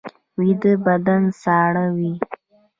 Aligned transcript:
ویده 0.37 0.73
بدن 0.85 1.21
ساړه 1.41 1.85
وي 1.95 2.13